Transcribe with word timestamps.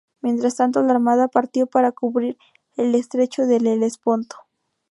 Mientras 0.21 0.55
tanto, 0.55 0.81
la 0.81 0.93
armada 0.93 1.27
partió 1.27 1.67
para 1.67 1.91
cubrir 1.91 2.35
el 2.75 2.95
estrecho 2.95 3.45
del 3.45 3.67
Helesponto. 3.67 4.35